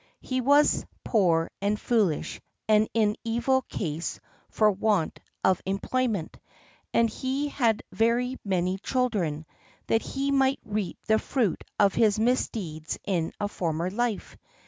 [0.21, 6.37] He was poor and foolish and in evil case for want of employment,
[6.91, 9.45] and he had very many children,
[9.85, 14.35] that he might reap the fruit of his misdeeds in a former life.